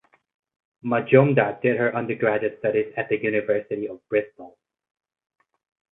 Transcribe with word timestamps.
Majumdar 0.83 1.61
did 1.61 1.77
her 1.77 1.95
undergraduate 1.95 2.57
studies 2.57 2.91
at 2.97 3.07
the 3.09 3.21
University 3.21 3.87
of 3.87 3.99
Bristol. 4.09 4.57